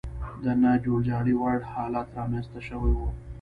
[0.43, 3.01] د نه جوړجاړي وړ حالت رامنځته شوی و.